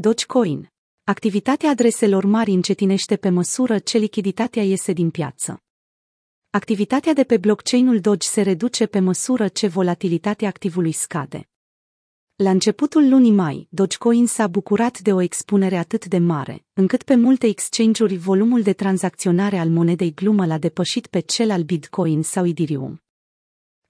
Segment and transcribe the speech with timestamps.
[0.00, 0.72] Dogecoin.
[1.04, 5.62] Activitatea adreselor mari încetinește pe măsură ce lichiditatea iese din piață.
[6.50, 11.48] Activitatea de pe blockchain-ul Doge se reduce pe măsură ce volatilitatea activului scade.
[12.34, 17.14] La începutul lunii mai, Dogecoin s-a bucurat de o expunere atât de mare, încât pe
[17.14, 22.46] multe exchange-uri volumul de tranzacționare al monedei glumă l-a depășit pe cel al Bitcoin sau
[22.46, 23.02] Ethereum.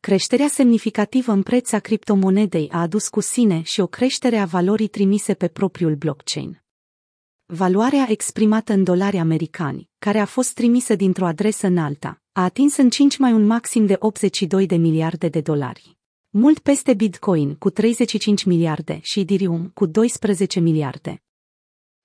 [0.00, 4.88] Creșterea semnificativă în preț a criptomonedei a adus cu sine și o creștere a valorii
[4.88, 6.62] trimise pe propriul blockchain.
[7.46, 12.76] Valoarea exprimată în dolari americani, care a fost trimisă dintr-o adresă în alta, a atins
[12.76, 15.96] în 5 mai un maxim de 82 de miliarde de dolari.
[16.28, 21.22] Mult peste Bitcoin cu 35 miliarde și Ethereum cu 12 miliarde.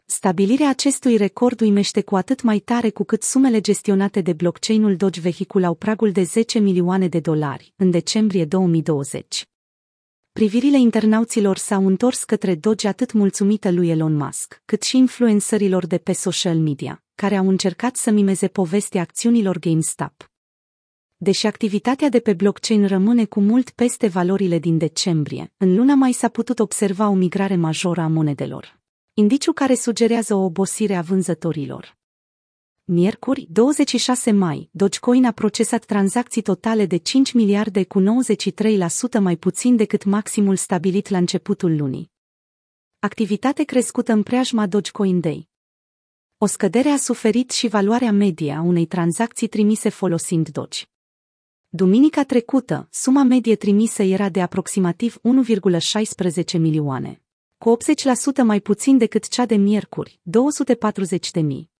[0.06, 5.22] Stabilirea acestui record uimește cu atât mai tare cu cât sumele gestionate de blockchain-ul Doge
[5.22, 9.48] vehiculau pragul de 10 milioane de dolari în decembrie 2020.
[10.32, 15.98] Privirile internauților s-au întors către Doge atât mulțumită lui Elon Musk, cât și influencerilor de
[15.98, 20.32] pe social media, care au încercat să mimeze povestea acțiunilor GameStop.
[21.18, 26.12] Deși activitatea de pe blockchain rămâne cu mult peste valorile din decembrie, în luna mai
[26.12, 28.83] s-a putut observa o migrare majoră a monedelor.
[29.16, 31.98] Indiciu care sugerează o obosire a vânzătorilor.
[32.84, 38.04] Miercuri, 26 mai, Dogecoin a procesat tranzacții totale de 5 miliarde cu 93%
[39.20, 42.12] mai puțin decât maximul stabilit la începutul lunii.
[43.00, 45.50] Activitate crescută în preajma Dogecoin Day.
[46.38, 50.84] O scădere a suferit și valoarea media a unei tranzacții trimise folosind Doge.
[51.70, 57.23] Duminica trecută, suma medie trimisă era de aproximativ 1,16 milioane,
[57.64, 57.78] cu
[58.42, 61.72] 80% mai puțin decât cea de miercuri, 240 de mii.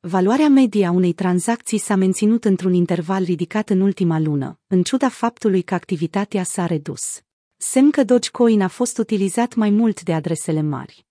[0.00, 5.08] Valoarea medie a unei tranzacții s-a menținut într-un interval ridicat în ultima lună, în ciuda
[5.08, 7.22] faptului că activitatea s-a redus.
[7.56, 11.06] Semn că Dogecoin a fost utilizat mai mult de adresele mari.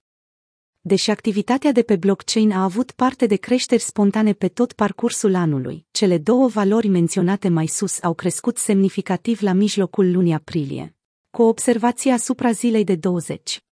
[0.82, 5.86] Deși activitatea de pe blockchain a avut parte de creșteri spontane pe tot parcursul anului,
[5.92, 10.96] cele două valori menționate mai sus au crescut semnificativ la mijlocul lunii aprilie.
[11.30, 13.64] Cu o observație asupra zilei de 20.